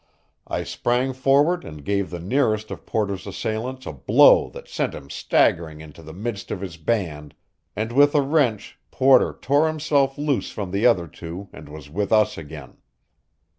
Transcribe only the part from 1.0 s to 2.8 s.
forward and gave the nearest